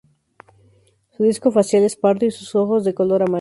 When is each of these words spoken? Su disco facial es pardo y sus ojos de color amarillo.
Su 1.11 1.21
disco 1.25 1.51
facial 1.51 1.83
es 1.83 1.95
pardo 1.95 2.25
y 2.25 2.31
sus 2.31 2.55
ojos 2.55 2.83
de 2.83 2.95
color 2.95 3.21
amarillo. 3.21 3.29